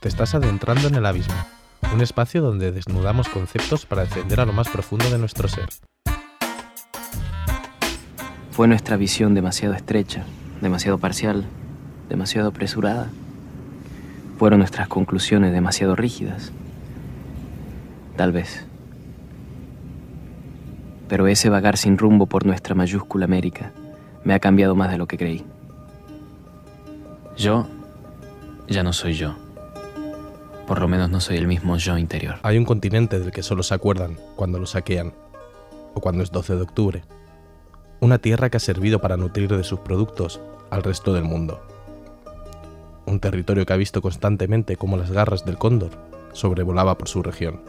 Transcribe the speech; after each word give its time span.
Te 0.00 0.08
estás 0.08 0.34
adentrando 0.34 0.88
en 0.88 0.94
el 0.94 1.04
abismo, 1.04 1.34
un 1.92 2.00
espacio 2.00 2.40
donde 2.40 2.72
desnudamos 2.72 3.28
conceptos 3.28 3.84
para 3.84 4.04
descender 4.04 4.40
a 4.40 4.46
lo 4.46 4.54
más 4.54 4.70
profundo 4.70 5.10
de 5.10 5.18
nuestro 5.18 5.48
ser. 5.48 5.68
Fue 8.50 8.66
nuestra 8.66 8.96
visión 8.96 9.34
demasiado 9.34 9.74
estrecha, 9.74 10.24
demasiado 10.62 10.96
parcial, 10.96 11.44
demasiado 12.08 12.48
apresurada. 12.48 13.10
Fueron 14.38 14.60
nuestras 14.60 14.88
conclusiones 14.88 15.52
demasiado 15.52 15.94
rígidas. 15.94 16.52
Tal 18.16 18.32
vez. 18.32 18.69
Pero 21.10 21.26
ese 21.26 21.50
vagar 21.50 21.76
sin 21.76 21.98
rumbo 21.98 22.26
por 22.26 22.46
nuestra 22.46 22.76
mayúscula 22.76 23.24
América 23.24 23.72
me 24.22 24.32
ha 24.32 24.38
cambiado 24.38 24.76
más 24.76 24.92
de 24.92 24.96
lo 24.96 25.08
que 25.08 25.18
creí. 25.18 25.44
Yo 27.36 27.66
ya 28.68 28.84
no 28.84 28.92
soy 28.92 29.14
yo. 29.14 29.34
Por 30.68 30.80
lo 30.80 30.86
menos 30.86 31.10
no 31.10 31.18
soy 31.18 31.36
el 31.36 31.48
mismo 31.48 31.76
yo 31.78 31.98
interior. 31.98 32.36
Hay 32.44 32.56
un 32.56 32.64
continente 32.64 33.18
del 33.18 33.32
que 33.32 33.42
solo 33.42 33.64
se 33.64 33.74
acuerdan 33.74 34.18
cuando 34.36 34.60
lo 34.60 34.66
saquean, 34.66 35.12
o 35.94 36.00
cuando 36.00 36.22
es 36.22 36.30
12 36.30 36.54
de 36.54 36.62
octubre. 36.62 37.02
Una 37.98 38.18
tierra 38.18 38.48
que 38.48 38.58
ha 38.58 38.60
servido 38.60 39.00
para 39.00 39.16
nutrir 39.16 39.48
de 39.48 39.64
sus 39.64 39.80
productos 39.80 40.40
al 40.70 40.84
resto 40.84 41.12
del 41.12 41.24
mundo. 41.24 41.60
Un 43.06 43.18
territorio 43.18 43.66
que 43.66 43.72
ha 43.72 43.76
visto 43.76 44.00
constantemente 44.00 44.76
cómo 44.76 44.96
las 44.96 45.10
garras 45.10 45.44
del 45.44 45.58
cóndor 45.58 45.90
sobrevolaba 46.34 46.96
por 46.96 47.08
su 47.08 47.20
región. 47.20 47.62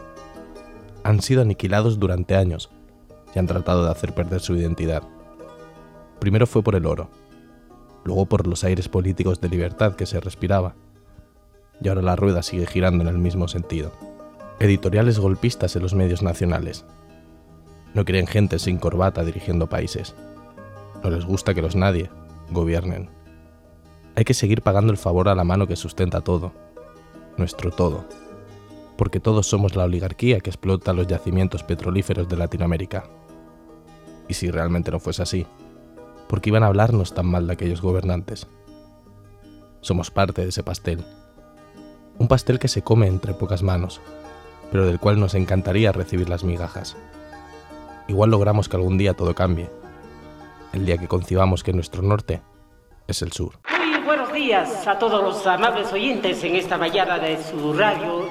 Han 1.02 1.20
sido 1.22 1.42
aniquilados 1.42 1.98
durante 1.98 2.36
años 2.36 2.70
y 3.34 3.38
han 3.38 3.46
tratado 3.46 3.84
de 3.84 3.90
hacer 3.90 4.14
perder 4.14 4.40
su 4.40 4.54
identidad. 4.54 5.02
Primero 6.18 6.46
fue 6.46 6.62
por 6.62 6.74
el 6.74 6.86
oro, 6.86 7.10
luego 8.04 8.26
por 8.26 8.46
los 8.46 8.64
aires 8.64 8.88
políticos 8.88 9.40
de 9.40 9.48
libertad 9.48 9.94
que 9.94 10.06
se 10.06 10.20
respiraba, 10.20 10.74
y 11.80 11.88
ahora 11.88 12.02
la 12.02 12.16
rueda 12.16 12.42
sigue 12.42 12.66
girando 12.66 13.02
en 13.02 13.08
el 13.08 13.18
mismo 13.18 13.48
sentido. 13.48 13.92
Editoriales 14.60 15.18
golpistas 15.18 15.74
en 15.74 15.82
los 15.82 15.94
medios 15.94 16.22
nacionales. 16.22 16.84
No 17.94 18.04
quieren 18.04 18.26
gente 18.26 18.58
sin 18.58 18.78
corbata 18.78 19.24
dirigiendo 19.24 19.68
países. 19.68 20.14
No 21.02 21.10
les 21.10 21.24
gusta 21.24 21.54
que 21.54 21.62
los 21.62 21.74
nadie 21.74 22.10
gobiernen. 22.50 23.10
Hay 24.14 24.24
que 24.24 24.34
seguir 24.34 24.62
pagando 24.62 24.92
el 24.92 24.98
favor 24.98 25.28
a 25.28 25.34
la 25.34 25.44
mano 25.44 25.66
que 25.66 25.74
sustenta 25.74 26.20
todo, 26.20 26.52
nuestro 27.36 27.70
todo, 27.70 28.04
porque 28.96 29.20
todos 29.20 29.46
somos 29.46 29.74
la 29.74 29.84
oligarquía 29.84 30.40
que 30.40 30.50
explota 30.50 30.92
los 30.92 31.06
yacimientos 31.06 31.62
petrolíferos 31.62 32.28
de 32.28 32.36
Latinoamérica. 32.36 33.04
Y 34.28 34.34
si 34.34 34.50
realmente 34.50 34.90
no 34.90 35.00
fuese 35.00 35.22
así, 35.22 35.46
¿por 36.28 36.40
qué 36.40 36.50
iban 36.50 36.62
a 36.62 36.66
hablarnos 36.66 37.14
tan 37.14 37.26
mal 37.26 37.46
de 37.46 37.52
aquellos 37.54 37.82
gobernantes? 37.82 38.46
Somos 39.80 40.10
parte 40.10 40.42
de 40.42 40.48
ese 40.48 40.62
pastel. 40.62 41.04
Un 42.18 42.28
pastel 42.28 42.58
que 42.58 42.68
se 42.68 42.82
come 42.82 43.06
entre 43.06 43.34
pocas 43.34 43.62
manos, 43.62 44.00
pero 44.70 44.86
del 44.86 45.00
cual 45.00 45.18
nos 45.18 45.34
encantaría 45.34 45.92
recibir 45.92 46.28
las 46.28 46.44
migajas. 46.44 46.96
Igual 48.08 48.30
logramos 48.30 48.68
que 48.68 48.76
algún 48.76 48.98
día 48.98 49.14
todo 49.14 49.34
cambie, 49.34 49.70
el 50.72 50.86
día 50.86 50.98
que 50.98 51.08
concibamos 51.08 51.62
que 51.62 51.72
nuestro 51.72 52.02
norte 52.02 52.42
es 53.06 53.22
el 53.22 53.32
sur. 53.32 53.58
Muy 53.68 53.98
buenos 54.04 54.32
días 54.32 54.86
a 54.86 54.98
todos 54.98 55.22
los 55.22 55.46
amables 55.46 55.92
oyentes 55.92 56.42
en 56.44 56.56
esta 56.56 56.78
mañana 56.78 57.18
de 57.18 57.42
su 57.42 57.72
radio. 57.72 58.28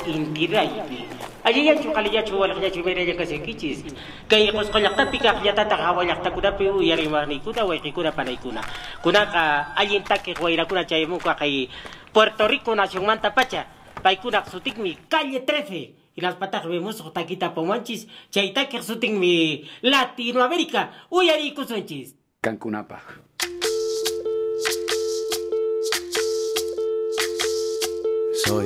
Allí 1.44 1.66
ya 1.66 1.74
chukali 1.76 2.14
ya 2.14 2.24
chuwal 2.24 2.54
ya 2.62 2.70
chumere 2.70 3.02
ya 3.06 3.16
kasi 3.18 3.40
kichis. 3.42 3.82
Kay 4.30 4.52
kos 4.54 4.70
kolak 4.70 4.94
ta 4.96 5.10
pika 5.10 5.42
ya 5.42 5.54
tata 5.54 5.78
kawa 5.78 6.06
ya 6.06 6.16
takuna 6.22 6.54
pe 6.54 6.70
u 6.70 6.82
yari 6.82 7.10
mani 7.10 7.42
kuna 7.42 7.66
wa 7.66 7.74
kikuna 7.78 8.12
panay 8.14 8.38
kuna. 8.38 8.62
Kuna 9.02 9.26
ka 9.26 9.74
alin 9.76 10.04
take 10.04 10.38
wa 10.38 10.52
ira 10.52 10.66
kuna 10.66 10.86
chay 10.86 11.06
muka 11.06 11.34
kay 11.34 11.68
Puerto 12.14 12.48
Rico 12.48 12.76
nación 12.76 13.06
manta 13.06 13.34
pacha. 13.34 13.66
Pay 14.04 14.18
kuna 14.22 14.46
sutik 14.46 14.78
mi 14.78 14.94
calle 15.10 15.42
13. 15.42 15.96
Y 16.14 16.22
las 16.22 16.36
patas 16.36 16.66
vemos 16.68 17.02
taquita 17.14 17.54
pomanchis. 17.56 18.08
Chay 18.30 18.54
take 18.54 18.84
sutik 18.84 19.12
mi 19.12 19.66
Latinoamérica. 19.82 21.10
Uyari 21.10 21.54
kusunchis. 21.56 22.16
Cancunapa. 22.42 23.02
Soy, 28.46 28.66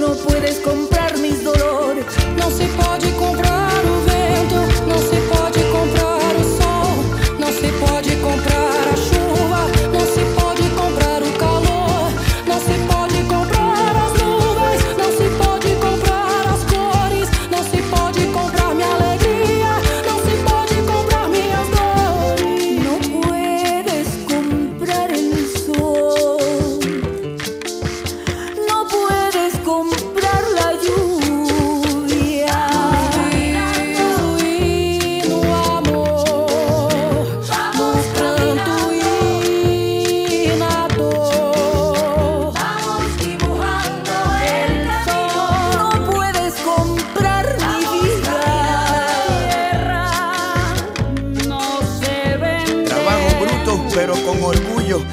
no 0.00 0.14
puedes 0.14 0.58
comprender. 0.60 0.89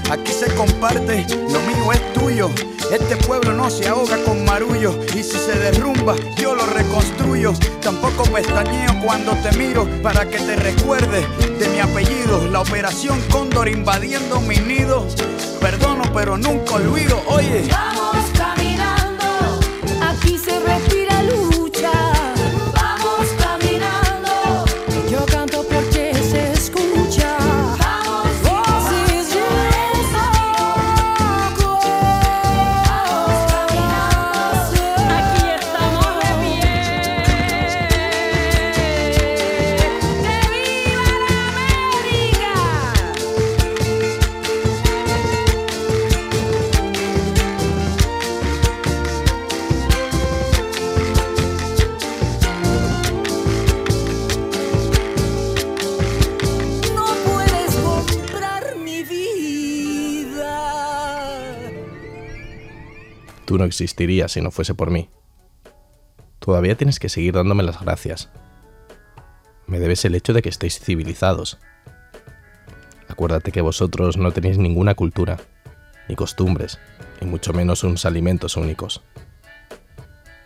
Aquí 0.10 0.32
se 0.32 0.54
comparte, 0.56 1.26
lo 1.30 1.60
mío 1.62 1.92
es 1.94 2.14
tuyo. 2.14 2.50
Este 2.92 3.18
pueblo 3.18 3.54
no 3.54 3.70
se 3.70 3.88
ahoga 3.88 4.18
con 4.24 4.46
marullo 4.46 4.98
y 5.14 5.22
si 5.22 5.38
se 5.38 5.60
derrumba 5.60 6.16
yo 6.38 6.56
lo 6.56 6.66
reconstruyo. 6.66 7.54
Tampoco 7.82 8.24
pestañeo 8.24 8.94
cuando 9.04 9.34
te 9.34 9.52
miro 9.58 9.88
para 10.02 10.28
que 10.28 10.38
te 10.38 10.56
recuerde 10.56 11.28
de 11.60 11.70
mi 11.70 11.80
apellido. 11.80 12.48
La 12.48 12.62
operación 12.62 13.22
Cóndor 13.30 13.68
invadiendo 13.68 14.40
mi 14.40 14.58
nido. 14.58 15.06
Perdono 15.60 16.04
pero 16.14 16.38
nunca 16.38 16.76
olvido. 16.76 17.22
Oye. 17.28 17.68
Existirías 63.68 64.32
si 64.32 64.42
no 64.42 64.52
fuese 64.52 64.74
por 64.74 64.92
mí. 64.92 65.10
Todavía 66.40 66.76
tienes 66.76 67.00
que 67.00 67.10
seguir 67.10 67.34
dándome 67.34 67.64
las 67.64 67.82
gracias. 67.82 68.30
Me 69.66 69.80
debes 69.80 70.06
el 70.06 70.16
hecho 70.16 70.34
de 70.34 70.42
que 70.42 70.50
estéis 70.50 70.80
civilizados. 70.80 71.58
Acuérdate 73.08 73.52
que 73.52 73.62
vosotros 73.62 74.18
no 74.18 74.32
tenéis 74.32 74.58
ninguna 74.58 74.96
cultura, 74.96 75.38
ni 76.08 76.16
costumbres, 76.16 76.80
y 77.22 77.26
mucho 77.26 77.54
menos 77.54 77.84
unos 77.84 78.06
alimentos 78.06 78.58
únicos. 78.58 79.02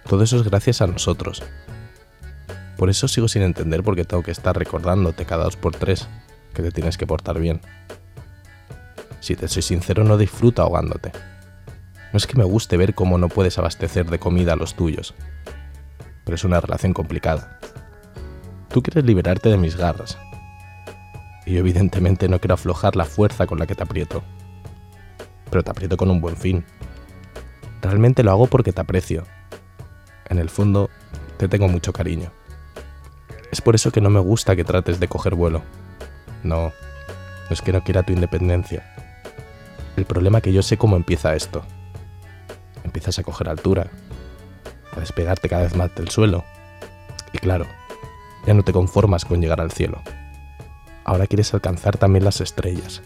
Todo 0.07 0.23
eso 0.23 0.37
es 0.37 0.43
gracias 0.43 0.81
a 0.81 0.87
nosotros. 0.87 1.43
Por 2.77 2.89
eso 2.89 3.07
sigo 3.07 3.27
sin 3.27 3.43
entender 3.43 3.83
por 3.83 3.95
qué 3.95 4.05
tengo 4.05 4.23
que 4.23 4.31
estar 4.31 4.57
recordándote 4.57 5.25
cada 5.25 5.43
dos 5.43 5.55
por 5.55 5.75
tres 5.75 6.07
que 6.53 6.63
te 6.63 6.71
tienes 6.71 6.97
que 6.97 7.05
portar 7.05 7.39
bien. 7.39 7.61
Si 9.19 9.35
te 9.35 9.47
soy 9.47 9.61
sincero, 9.61 10.03
no 10.03 10.17
disfruto 10.17 10.63
ahogándote. 10.63 11.11
No 12.13 12.17
es 12.17 12.27
que 12.27 12.37
me 12.37 12.43
guste 12.43 12.75
ver 12.75 12.93
cómo 12.93 13.17
no 13.17 13.29
puedes 13.29 13.57
abastecer 13.57 14.09
de 14.09 14.19
comida 14.19 14.53
a 14.53 14.57
los 14.57 14.75
tuyos, 14.75 15.13
pero 16.25 16.35
es 16.35 16.43
una 16.43 16.59
relación 16.59 16.93
complicada. 16.93 17.57
Tú 18.67 18.83
quieres 18.83 19.05
liberarte 19.05 19.49
de 19.49 19.57
mis 19.57 19.77
garras, 19.77 20.17
y 21.45 21.53
yo 21.53 21.59
evidentemente 21.59 22.27
no 22.27 22.39
quiero 22.39 22.55
aflojar 22.55 22.97
la 22.97 23.05
fuerza 23.05 23.47
con 23.47 23.59
la 23.59 23.65
que 23.65 23.75
te 23.75 23.83
aprieto, 23.83 24.23
pero 25.49 25.63
te 25.63 25.71
aprieto 25.71 25.95
con 25.95 26.11
un 26.11 26.19
buen 26.19 26.35
fin. 26.35 26.65
Realmente 27.81 28.23
lo 28.23 28.31
hago 28.31 28.47
porque 28.47 28.73
te 28.73 28.81
aprecio. 28.81 29.25
En 30.27 30.37
el 30.37 30.49
fondo, 30.49 30.89
te 31.37 31.47
tengo 31.47 31.69
mucho 31.69 31.93
cariño. 31.93 32.31
Es 33.51 33.61
por 33.61 33.75
eso 33.75 33.91
que 33.91 34.01
no 34.01 34.09
me 34.09 34.19
gusta 34.19 34.55
que 34.55 34.65
trates 34.65 34.99
de 34.99 35.07
coger 35.07 35.35
vuelo. 35.35 35.63
No, 36.43 36.65
no 36.65 36.71
es 37.49 37.61
que 37.61 37.71
no 37.71 37.83
quiera 37.83 38.03
tu 38.03 38.11
independencia. 38.11 38.95
El 39.95 40.05
problema 40.05 40.39
es 40.39 40.43
que 40.43 40.53
yo 40.53 40.61
sé 40.61 40.77
cómo 40.77 40.97
empieza 40.97 41.35
esto 41.35 41.63
empiezas 42.91 43.17
a 43.19 43.23
coger 43.23 43.47
altura, 43.47 43.89
a 44.93 44.99
despegarte 44.99 45.47
cada 45.47 45.63
vez 45.63 45.77
más 45.77 45.95
del 45.95 46.09
suelo. 46.09 46.43
Y 47.31 47.37
claro, 47.37 47.65
ya 48.45 48.53
no 48.53 48.63
te 48.63 48.73
conformas 48.73 49.23
con 49.23 49.39
llegar 49.39 49.61
al 49.61 49.71
cielo. 49.71 50.01
Ahora 51.05 51.25
quieres 51.25 51.53
alcanzar 51.53 51.97
también 51.97 52.25
las 52.25 52.41
estrellas. 52.41 53.01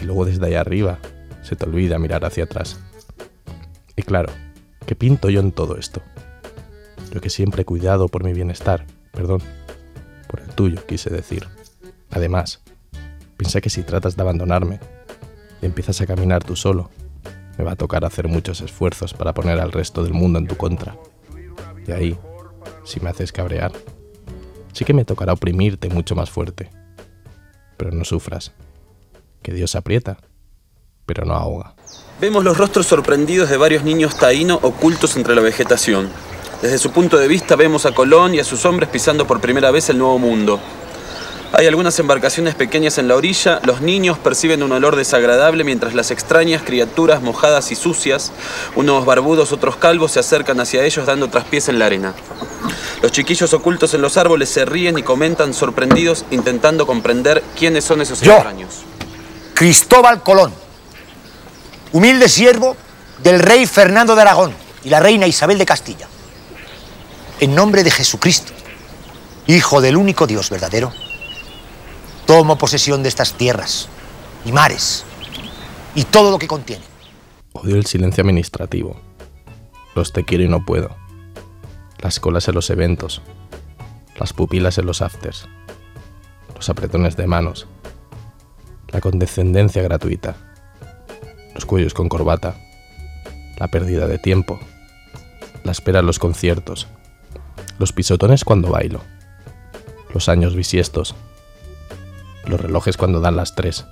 Y 0.00 0.06
luego 0.06 0.24
desde 0.24 0.46
ahí 0.46 0.54
arriba 0.54 0.98
se 1.42 1.56
te 1.56 1.66
olvida 1.66 1.98
mirar 1.98 2.24
hacia 2.24 2.44
atrás. 2.44 2.80
Y 3.96 4.02
claro, 4.02 4.32
¿qué 4.86 4.96
pinto 4.96 5.28
yo 5.28 5.40
en 5.40 5.52
todo 5.52 5.76
esto? 5.76 6.00
Yo 7.12 7.20
que 7.20 7.28
siempre 7.28 7.62
he 7.62 7.66
cuidado 7.66 8.08
por 8.08 8.24
mi 8.24 8.32
bienestar, 8.32 8.86
perdón, 9.12 9.42
por 10.26 10.40
el 10.40 10.48
tuyo, 10.48 10.86
quise 10.86 11.10
decir. 11.10 11.46
Además, 12.10 12.62
piensa 13.36 13.60
que 13.60 13.68
si 13.68 13.82
tratas 13.82 14.16
de 14.16 14.22
abandonarme 14.22 14.80
empiezas 15.60 16.00
a 16.00 16.06
caminar 16.06 16.44
tú 16.44 16.56
solo, 16.56 16.88
me 17.58 17.64
va 17.64 17.72
a 17.72 17.76
tocar 17.76 18.04
hacer 18.04 18.28
muchos 18.28 18.60
esfuerzos 18.60 19.12
para 19.12 19.34
poner 19.34 19.58
al 19.58 19.72
resto 19.72 20.04
del 20.04 20.14
mundo 20.14 20.38
en 20.38 20.46
tu 20.46 20.56
contra. 20.56 20.96
Y 21.86 21.92
ahí, 21.92 22.18
si 22.84 23.00
me 23.00 23.10
haces 23.10 23.32
cabrear, 23.32 23.72
sí 24.72 24.84
que 24.84 24.94
me 24.94 25.04
tocará 25.04 25.32
oprimirte 25.32 25.88
mucho 25.88 26.14
más 26.14 26.30
fuerte. 26.30 26.70
Pero 27.76 27.90
no 27.90 28.04
sufras, 28.04 28.52
que 29.42 29.52
Dios 29.52 29.74
aprieta, 29.74 30.18
pero 31.04 31.24
no 31.24 31.34
ahoga. 31.34 31.74
Vemos 32.20 32.44
los 32.44 32.56
rostros 32.56 32.86
sorprendidos 32.86 33.50
de 33.50 33.56
varios 33.56 33.82
niños 33.82 34.16
taínos 34.16 34.60
ocultos 34.62 35.16
entre 35.16 35.34
la 35.34 35.40
vegetación. 35.40 36.08
Desde 36.62 36.78
su 36.78 36.92
punto 36.92 37.18
de 37.18 37.28
vista 37.28 37.56
vemos 37.56 37.86
a 37.86 37.92
Colón 37.92 38.34
y 38.34 38.40
a 38.40 38.44
sus 38.44 38.64
hombres 38.66 38.88
pisando 38.88 39.26
por 39.26 39.40
primera 39.40 39.70
vez 39.70 39.88
el 39.90 39.98
nuevo 39.98 40.18
mundo. 40.18 40.60
Hay 41.52 41.66
algunas 41.66 41.98
embarcaciones 41.98 42.54
pequeñas 42.54 42.98
en 42.98 43.08
la 43.08 43.16
orilla, 43.16 43.60
los 43.64 43.80
niños 43.80 44.18
perciben 44.18 44.62
un 44.62 44.72
olor 44.72 44.96
desagradable 44.96 45.64
mientras 45.64 45.94
las 45.94 46.10
extrañas 46.10 46.62
criaturas 46.62 47.22
mojadas 47.22 47.72
y 47.72 47.74
sucias, 47.74 48.32
unos 48.76 49.06
barbudos, 49.06 49.52
otros 49.52 49.76
calvos, 49.76 50.12
se 50.12 50.20
acercan 50.20 50.60
hacia 50.60 50.84
ellos 50.84 51.06
dando 51.06 51.28
traspiés 51.28 51.68
en 51.68 51.78
la 51.78 51.86
arena. 51.86 52.14
Los 53.00 53.12
chiquillos 53.12 53.54
ocultos 53.54 53.94
en 53.94 54.02
los 54.02 54.18
árboles 54.18 54.50
se 54.50 54.66
ríen 54.66 54.98
y 54.98 55.02
comentan 55.02 55.54
sorprendidos 55.54 56.26
intentando 56.30 56.86
comprender 56.86 57.42
quiénes 57.58 57.84
son 57.84 58.02
esos 58.02 58.20
Yo. 58.20 58.34
extraños. 58.34 58.82
Cristóbal 59.54 60.22
Colón, 60.22 60.52
humilde 61.92 62.28
siervo 62.28 62.76
del 63.22 63.40
rey 63.40 63.66
Fernando 63.66 64.14
de 64.14 64.20
Aragón 64.20 64.52
y 64.84 64.90
la 64.90 65.00
reina 65.00 65.26
Isabel 65.26 65.56
de 65.56 65.64
Castilla. 65.64 66.08
En 67.40 67.54
nombre 67.54 67.82
de 67.84 67.90
Jesucristo, 67.90 68.52
Hijo 69.46 69.80
del 69.80 69.96
único 69.96 70.26
Dios 70.26 70.50
verdadero, 70.50 70.92
tomo 72.28 72.58
posesión 72.58 73.02
de 73.02 73.08
estas 73.08 73.32
tierras 73.32 73.88
y 74.44 74.52
mares 74.52 75.02
y 75.94 76.04
todo 76.04 76.30
lo 76.30 76.38
que 76.38 76.46
contienen. 76.46 76.86
Odio 77.54 77.76
el 77.76 77.86
silencio 77.86 78.20
administrativo. 78.22 79.00
Los 79.94 80.12
te 80.12 80.24
quiero 80.24 80.44
y 80.44 80.48
no 80.48 80.62
puedo. 80.62 80.94
Las 82.00 82.20
colas 82.20 82.46
en 82.46 82.54
los 82.54 82.68
eventos. 82.68 83.22
Las 84.18 84.34
pupilas 84.34 84.76
en 84.76 84.84
los 84.84 85.00
afters. 85.00 85.48
Los 86.54 86.68
apretones 86.68 87.16
de 87.16 87.26
manos. 87.26 87.66
La 88.88 89.00
condescendencia 89.00 89.80
gratuita. 89.80 90.36
Los 91.54 91.64
cuellos 91.64 91.94
con 91.94 92.10
corbata. 92.10 92.56
La 93.56 93.68
pérdida 93.68 94.06
de 94.06 94.18
tiempo. 94.18 94.60
La 95.64 95.72
espera 95.72 96.00
en 96.00 96.06
los 96.06 96.18
conciertos. 96.18 96.88
Los 97.78 97.94
pisotones 97.94 98.44
cuando 98.44 98.68
bailo. 98.68 99.00
Los 100.12 100.28
años 100.28 100.54
bisiestos. 100.54 101.14
Los 102.48 102.60
relojes 102.60 102.96
cuando 102.96 103.20
dan 103.20 103.36
las 103.36 103.54
tres. 103.54 103.86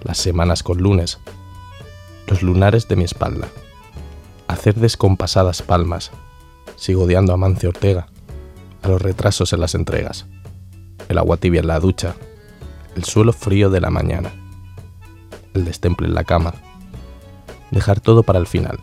Las 0.00 0.18
semanas 0.18 0.62
con 0.62 0.78
lunes. 0.78 1.18
Los 2.26 2.42
lunares 2.42 2.88
de 2.88 2.96
mi 2.96 3.04
espalda, 3.04 3.48
hacer 4.48 4.74
descompasadas 4.76 5.60
palmas, 5.60 6.12
sigo 6.76 7.04
odiando 7.04 7.34
a 7.34 7.36
Mancio 7.36 7.68
Ortega, 7.68 8.06
a 8.82 8.88
los 8.88 9.02
retrasos 9.02 9.52
en 9.52 9.60
las 9.60 9.74
entregas, 9.74 10.26
el 11.08 11.18
agua 11.18 11.36
tibia 11.36 11.60
en 11.60 11.66
la 11.66 11.78
ducha, 11.78 12.14
el 12.96 13.04
suelo 13.04 13.32
frío 13.32 13.68
de 13.68 13.80
la 13.80 13.90
mañana, 13.90 14.32
el 15.52 15.64
destemple 15.64 16.06
en 16.06 16.14
la 16.14 16.24
cama, 16.24 16.54
dejar 17.70 18.00
todo 18.00 18.22
para 18.22 18.38
el 18.38 18.46
final. 18.46 18.78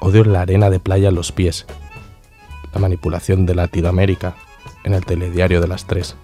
Odio 0.00 0.24
la 0.24 0.42
arena 0.42 0.68
de 0.68 0.80
playa 0.80 1.08
en 1.08 1.14
los 1.14 1.32
pies, 1.32 1.64
la 2.74 2.80
manipulación 2.80 3.46
de 3.46 3.54
Latinoamérica 3.54 4.34
en 4.84 4.94
el 4.94 5.06
telediario 5.06 5.60
de 5.62 5.68
las 5.68 5.86
tres. 5.86 6.16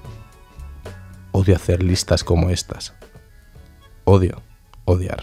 Odio 1.39 1.55
hacer 1.55 1.83
listas 1.83 2.25
como 2.25 2.49
estas. 2.49 2.95
Odio 4.05 4.41
odiar. 4.87 5.23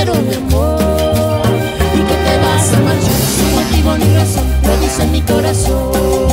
Sendero 0.00 0.22
de 0.22 0.36
amor 0.36 1.42
y 1.94 1.98
que 1.98 2.14
te 2.14 2.38
vas 2.38 2.72
a 2.72 2.80
marchar 2.80 3.12
sin 3.36 3.54
motivo 3.54 3.98
ni 3.98 4.14
razón, 4.14 4.44
lo 4.64 4.76
dice 4.78 5.06
mi 5.06 5.20
corazón. 5.22 6.29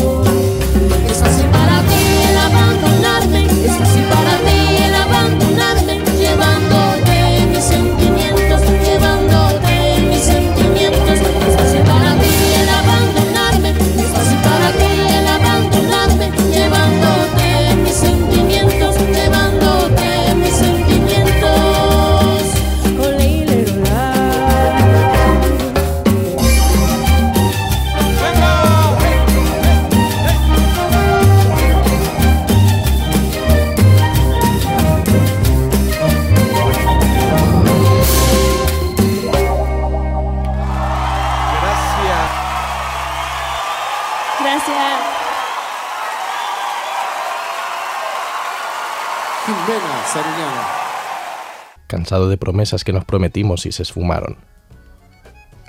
Cansado 51.87 52.29
de 52.29 52.37
promesas 52.37 52.85
que 52.85 52.93
nos 52.93 53.03
prometimos 53.03 53.65
y 53.65 53.73
se 53.73 53.83
esfumaron. 53.83 54.37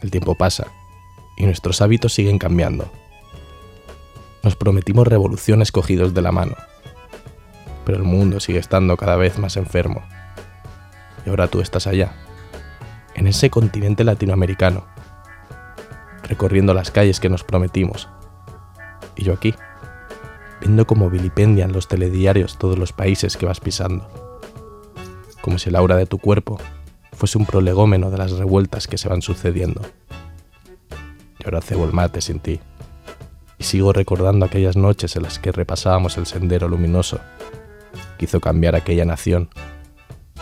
El 0.00 0.12
tiempo 0.12 0.37
pasa 0.37 0.68
y 1.37 1.45
nuestros 1.45 1.83
hábitos 1.83 2.14
siguen 2.14 2.38
cambiando. 2.38 2.88
Nos 4.45 4.54
prometimos 4.54 5.09
revoluciones 5.09 5.73
cogidos 5.73 6.14
de 6.14 6.23
la 6.23 6.30
mano, 6.30 6.54
pero 7.85 7.99
el 7.99 8.04
mundo 8.04 8.38
sigue 8.38 8.61
estando 8.61 8.97
cada 8.97 9.16
vez 9.16 9.38
más 9.38 9.57
enfermo. 9.57 10.04
Y 11.26 11.30
ahora 11.30 11.49
tú 11.49 11.61
estás 11.61 11.88
allá, 11.88 12.12
en 13.16 13.26
ese 13.26 13.50
continente 13.50 14.04
latinoamericano, 14.04 14.87
recorriendo 16.23 16.75
las 16.75 16.92
calles 16.92 17.18
que 17.18 17.28
nos 17.28 17.42
prometimos. 17.42 18.09
Y 19.16 19.25
yo 19.25 19.33
aquí, 19.33 19.52
viendo 20.61 20.87
cómo 20.87 21.11
vilipendian 21.11 21.73
los 21.73 21.88
telediarios 21.88 22.57
todos 22.57 22.78
los 22.78 22.92
países 22.92 23.37
que 23.37 23.47
vas 23.47 23.59
pisando 23.59 24.27
como 25.49 25.59
si 25.59 25.71
el 25.71 25.76
aura 25.76 25.97
de 25.97 26.05
tu 26.05 26.19
cuerpo 26.19 26.61
fuese 27.12 27.38
un 27.38 27.47
prolegómeno 27.47 28.11
de 28.11 28.19
las 28.19 28.33
revueltas 28.33 28.87
que 28.87 28.99
se 28.99 29.09
van 29.09 29.23
sucediendo. 29.23 29.81
Y 31.38 31.45
ahora 31.47 31.62
cebo 31.62 31.87
el 31.87 31.95
mate 31.95 32.21
sin 32.21 32.38
ti, 32.38 32.61
y 33.57 33.64
sigo 33.64 33.95
recordando 33.95 34.45
aquellas 34.45 34.76
noches 34.76 35.17
en 35.17 35.23
las 35.23 35.38
que 35.38 35.50
repasábamos 35.50 36.19
el 36.19 36.26
sendero 36.26 36.69
luminoso 36.69 37.19
que 38.19 38.26
hizo 38.26 38.40
cambiar 38.40 38.76
aquella 38.76 39.07
nación 39.07 39.49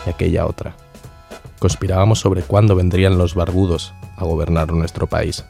y 0.05 0.09
aquella 0.09 0.45
otra. 0.45 0.75
Conspirábamos 1.59 2.19
sobre 2.19 2.41
cuándo 2.41 2.75
vendrían 2.75 3.17
los 3.17 3.33
barbudos 3.33 3.93
a 4.17 4.25
gobernar 4.25 4.73
nuestro 4.73 5.07
país. 5.07 5.45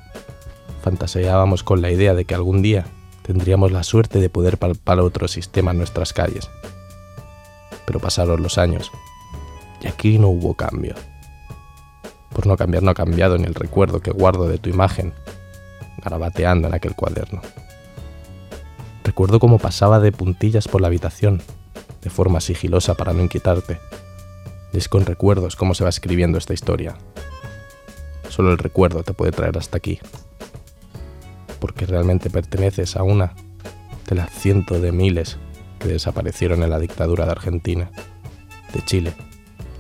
Fantaseábamos 0.84 1.64
con 1.64 1.82
la 1.82 1.90
idea 1.90 2.14
de 2.14 2.26
que 2.26 2.36
algún 2.36 2.62
día 2.62 2.86
tendríamos 3.24 3.72
la 3.72 3.82
suerte 3.82 4.20
de 4.20 4.30
poder 4.30 4.60
palpar 4.60 5.00
otro 5.00 5.28
sistema 5.28 5.72
en 5.72 5.80
nuestras 5.80 6.14
calles. 6.14 6.48
Pero 7.88 8.00
pasaron 8.00 8.44
los 8.44 8.60
años 8.60 8.92
y 9.81 9.88
aquí 9.88 10.17
no 10.17 10.29
hubo 10.29 10.53
cambio. 10.53 10.96
Por 12.34 12.48
no 12.48 12.57
cambiar 12.57 12.84
no 12.84 12.91
ha 12.91 12.96
cambiado 12.96 13.38
ni 13.38 13.46
el 13.46 13.55
recuerdo 13.55 14.00
que 14.00 14.12
guardo 14.12 14.48
de 14.48 14.57
tu 14.57 14.69
imagen, 14.69 15.13
garabateando 16.03 16.67
en 16.67 16.74
aquel 16.74 16.96
cuaderno. 16.96 17.41
Recuerdo 19.03 19.39
cómo 19.39 19.57
pasaba 19.57 20.00
de 20.00 20.12
puntillas 20.12 20.67
por 20.67 20.81
la 20.81 20.88
habitación, 20.88 21.41
de 22.01 22.10
forma 22.10 22.41
sigilosa 22.41 22.96
para 22.96 23.13
no 23.13 23.24
inquietarte. 23.24 23.79
Y 24.74 24.77
es 24.77 24.89
con 24.89 25.05
recuerdos 25.05 25.55
cómo 25.55 25.74
se 25.74 25.84
va 25.84 25.89
escribiendo 25.89 26.38
esta 26.38 26.53
historia. 26.53 26.96
Solo 28.29 28.51
el 28.51 28.57
recuerdo 28.57 29.03
te 29.03 29.13
puede 29.13 29.31
traer 29.31 29.57
hasta 29.57 29.77
aquí. 29.77 30.00
Porque 31.60 31.86
realmente 31.86 32.29
perteneces 32.29 32.98
a 32.98 33.03
una 33.03 33.34
de 34.07 34.15
las 34.15 34.29
cientos 34.29 34.81
de 34.81 34.91
miles 34.91 35.38
que 35.79 35.88
desaparecieron 35.88 36.62
en 36.62 36.69
la 36.69 36.79
dictadura 36.79 37.25
de 37.25 37.31
Argentina, 37.31 37.89
de 38.74 38.86
Chile 38.86 39.15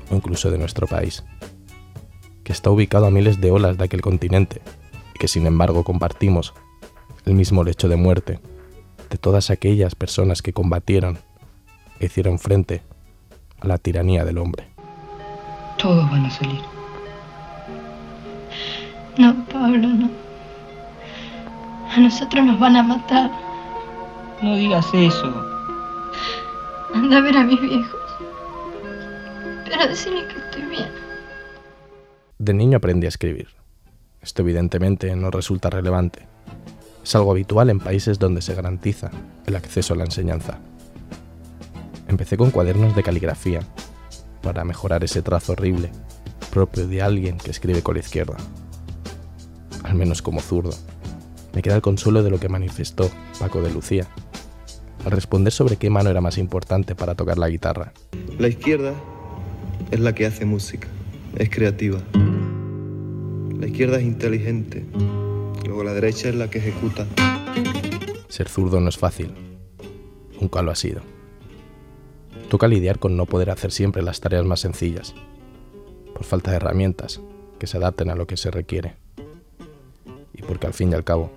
o 0.09 0.15
incluso 0.15 0.51
de 0.51 0.57
nuestro 0.57 0.87
país, 0.87 1.23
que 2.43 2.53
está 2.53 2.69
ubicado 2.69 3.05
a 3.05 3.11
miles 3.11 3.41
de 3.41 3.51
olas 3.51 3.77
de 3.77 3.85
aquel 3.85 4.01
continente 4.01 4.61
y 5.15 5.19
que 5.19 5.27
sin 5.27 5.45
embargo 5.45 5.83
compartimos 5.83 6.53
el 7.25 7.33
mismo 7.33 7.63
lecho 7.63 7.89
de 7.89 7.97
muerte 7.97 8.39
de 9.09 9.17
todas 9.17 9.49
aquellas 9.49 9.95
personas 9.95 10.41
que 10.41 10.53
combatieron 10.53 11.19
e 11.99 12.05
hicieron 12.05 12.39
frente 12.39 12.83
a 13.59 13.67
la 13.67 13.77
tiranía 13.77 14.23
del 14.25 14.37
hombre. 14.37 14.67
Todos 15.77 16.09
van 16.09 16.25
a 16.25 16.29
salir. 16.29 16.61
No, 19.17 19.33
Pablo, 19.45 19.87
no. 19.87 20.09
A 21.95 21.99
nosotros 21.99 22.45
nos 22.45 22.59
van 22.59 22.75
a 22.75 22.83
matar. 22.83 23.31
No 24.41 24.55
digas 24.55 24.87
eso. 24.93 25.45
Anda 26.93 27.17
a 27.17 27.21
ver 27.21 27.37
a 27.37 27.43
mis 27.43 27.59
viejos. 27.59 28.06
Pero 29.69 29.87
decirles 29.87 30.25
que 30.33 30.39
estoy 30.39 30.61
bien. 30.63 30.89
De 32.37 32.53
niño 32.53 32.77
aprendí 32.77 33.05
a 33.05 33.09
escribir. 33.09 33.47
Esto 34.21 34.41
evidentemente 34.41 35.15
no 35.15 35.31
resulta 35.31 35.69
relevante. 35.69 36.27
Es 37.03 37.15
algo 37.15 37.31
habitual 37.31 37.69
en 37.69 37.79
países 37.79 38.19
donde 38.19 38.41
se 38.41 38.53
garantiza 38.53 39.11
el 39.45 39.55
acceso 39.55 39.93
a 39.93 39.97
la 39.97 40.05
enseñanza. 40.05 40.59
Empecé 42.07 42.37
con 42.37 42.51
cuadernos 42.51 42.95
de 42.95 43.03
caligrafía 43.03 43.61
para 44.41 44.63
mejorar 44.63 45.03
ese 45.03 45.21
trazo 45.21 45.53
horrible 45.53 45.91
propio 46.51 46.87
de 46.87 47.01
alguien 47.01 47.37
que 47.37 47.51
escribe 47.51 47.81
con 47.81 47.95
la 47.95 48.01
izquierda. 48.01 48.37
Al 49.83 49.95
menos 49.95 50.21
como 50.21 50.41
zurdo. 50.41 50.73
Me 51.53 51.61
queda 51.61 51.75
el 51.75 51.81
consuelo 51.81 52.23
de 52.23 52.29
lo 52.29 52.39
que 52.39 52.49
manifestó 52.49 53.09
Paco 53.39 53.61
de 53.61 53.71
Lucía 53.71 54.07
al 55.05 55.11
responder 55.11 55.53
sobre 55.53 55.77
qué 55.77 55.89
mano 55.89 56.09
era 56.09 56.19
más 56.19 56.37
importante 56.37 56.93
para 56.93 57.15
tocar 57.15 57.37
la 57.37 57.47
guitarra. 57.47 57.93
La 58.37 58.49
izquierda 58.49 58.93
es 59.91 59.99
la 59.99 60.13
que 60.13 60.25
hace 60.25 60.45
música, 60.45 60.87
es 61.37 61.49
creativa. 61.49 61.99
La 63.59 63.67
izquierda 63.67 63.97
es 63.97 64.03
inteligente, 64.03 64.85
luego 65.65 65.83
la 65.83 65.93
derecha 65.93 66.29
es 66.29 66.35
la 66.35 66.49
que 66.49 66.59
ejecuta. 66.59 67.05
Ser 68.27 68.49
zurdo 68.49 68.79
no 68.79 68.89
es 68.89 68.97
fácil, 68.97 69.31
nunca 70.39 70.61
lo 70.61 70.71
ha 70.71 70.75
sido. 70.75 71.01
Toca 72.49 72.67
lidiar 72.67 72.99
con 72.99 73.17
no 73.17 73.25
poder 73.25 73.49
hacer 73.49 73.71
siempre 73.71 74.01
las 74.01 74.19
tareas 74.19 74.45
más 74.45 74.59
sencillas, 74.59 75.15
por 76.13 76.23
falta 76.23 76.51
de 76.51 76.57
herramientas 76.57 77.21
que 77.59 77.67
se 77.67 77.77
adapten 77.77 78.09
a 78.09 78.15
lo 78.15 78.27
que 78.27 78.37
se 78.37 78.51
requiere. 78.51 78.95
Y 80.33 80.41
porque 80.43 80.67
al 80.67 80.73
fin 80.73 80.91
y 80.91 80.95
al 80.95 81.03
cabo, 81.03 81.31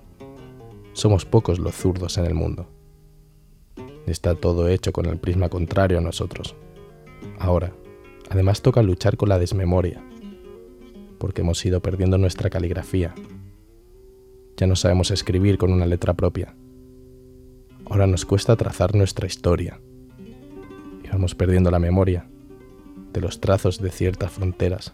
somos 0.93 1.25
pocos 1.25 1.59
los 1.59 1.75
zurdos 1.75 2.17
en 2.17 2.25
el 2.25 2.33
mundo. 2.33 2.67
Está 4.05 4.35
todo 4.35 4.67
hecho 4.67 4.91
con 4.91 5.05
el 5.05 5.17
prisma 5.17 5.49
contrario 5.49 5.97
a 5.97 6.01
nosotros. 6.01 6.55
Ahora, 7.39 7.73
además 8.31 8.61
toca 8.61 8.81
luchar 8.81 9.17
con 9.17 9.27
la 9.27 9.37
desmemoria, 9.37 10.01
porque 11.17 11.41
hemos 11.41 11.65
ido 11.65 11.81
perdiendo 11.81 12.17
nuestra 12.17 12.49
caligrafía. 12.49 13.13
Ya 14.55 14.67
no 14.67 14.77
sabemos 14.77 15.11
escribir 15.11 15.57
con 15.57 15.73
una 15.73 15.85
letra 15.85 16.13
propia. 16.13 16.55
Ahora 17.85 18.07
nos 18.07 18.23
cuesta 18.23 18.55
trazar 18.55 18.95
nuestra 18.95 19.27
historia. 19.27 19.81
Y 21.03 21.09
vamos 21.09 21.35
perdiendo 21.35 21.71
la 21.71 21.79
memoria 21.79 22.25
de 23.11 23.19
los 23.19 23.41
trazos 23.41 23.81
de 23.81 23.89
ciertas 23.91 24.31
fronteras, 24.31 24.93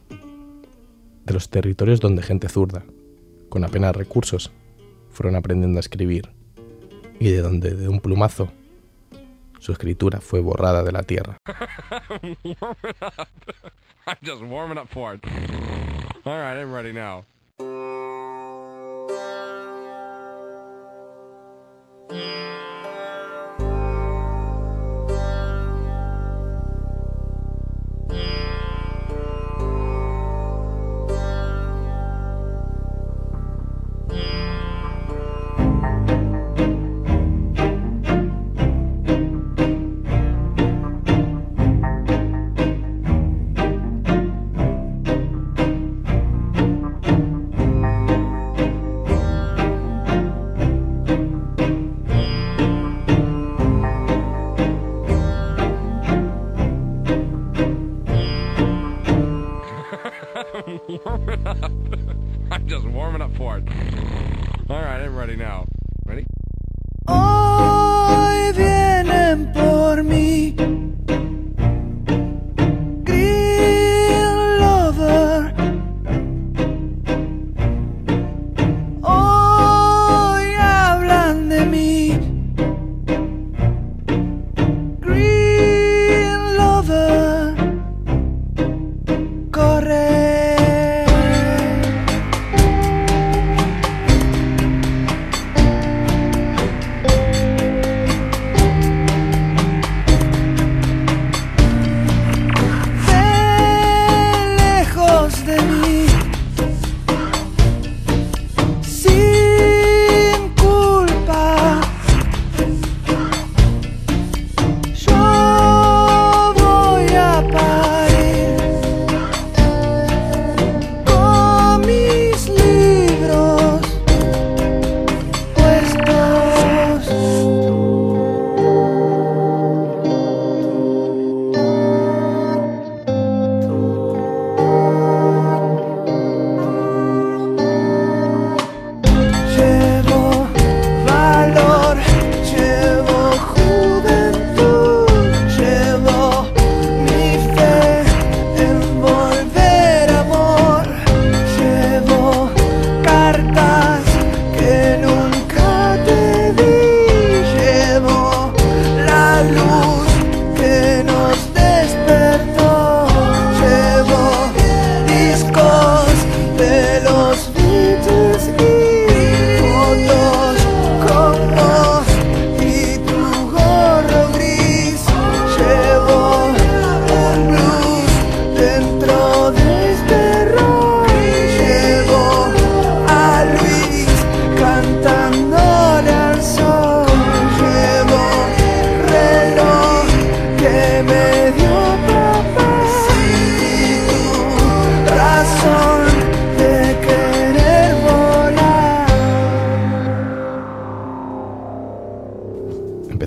de 1.23 1.34
los 1.34 1.50
territorios 1.50 2.00
donde 2.00 2.23
gente 2.23 2.50
zurda, 2.50 2.86
con 3.50 3.63
apenas 3.63 3.95
recursos, 3.95 4.52
fueron 5.12 5.36
aprendiendo 5.36 5.78
a 5.78 5.82
escribir, 5.82 6.30
y 7.19 7.30
de 7.30 7.43
donde 7.43 7.76
de 7.76 7.88
un 7.88 8.00
plumazo 8.00 8.52
su 9.68 9.74
escritura 9.74 10.22
fue 10.22 10.40
borrada 10.40 10.82
de 10.82 10.94
la 10.94 11.04
tierra. 11.04 11.36
I'm 16.58 16.72
ready 16.74 16.94
now. 16.94 17.26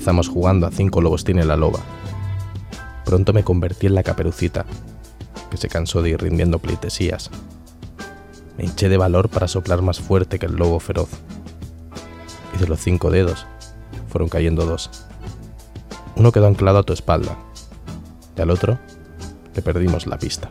Empezamos 0.00 0.30
jugando 0.30 0.66
a 0.66 0.70
cinco 0.70 1.02
lobos 1.02 1.24
tiene 1.24 1.44
la 1.44 1.56
loba. 1.56 1.80
Pronto 3.04 3.34
me 3.34 3.44
convertí 3.44 3.86
en 3.86 3.94
la 3.94 4.02
caperucita, 4.02 4.64
que 5.50 5.58
se 5.58 5.68
cansó 5.68 6.00
de 6.00 6.08
ir 6.08 6.22
rindiendo 6.22 6.58
pleitesías. 6.58 7.30
Me 8.56 8.64
hinché 8.64 8.88
de 8.88 8.96
valor 8.96 9.28
para 9.28 9.46
soplar 9.46 9.82
más 9.82 10.00
fuerte 10.00 10.38
que 10.38 10.46
el 10.46 10.54
lobo 10.54 10.80
feroz. 10.80 11.10
Y 12.54 12.60
de 12.60 12.66
los 12.66 12.80
cinco 12.80 13.10
dedos 13.10 13.46
fueron 14.08 14.30
cayendo 14.30 14.64
dos. 14.64 14.88
Uno 16.16 16.32
quedó 16.32 16.46
anclado 16.46 16.78
a 16.78 16.82
tu 16.82 16.94
espalda, 16.94 17.36
y 18.38 18.40
al 18.40 18.48
otro 18.48 18.78
le 19.54 19.60
perdimos 19.60 20.06
la 20.06 20.18
pista. 20.18 20.48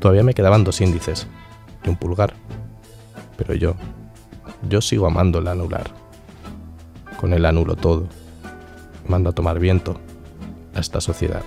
Todavía 0.00 0.24
me 0.24 0.34
quedaban 0.34 0.64
dos 0.64 0.80
índices 0.80 1.28
y 1.84 1.88
un 1.88 1.94
pulgar 1.94 2.34
Pero 3.36 3.54
yo, 3.54 3.76
yo 4.68 4.80
sigo 4.80 5.06
amando 5.06 5.38
el 5.38 5.46
anular. 5.46 6.01
Con 7.22 7.32
el 7.34 7.46
anulo 7.46 7.76
todo. 7.76 8.08
Mando 9.06 9.30
a 9.30 9.32
tomar 9.32 9.60
viento 9.60 9.96
a 10.74 10.80
esta 10.80 11.00
sociedad. 11.00 11.42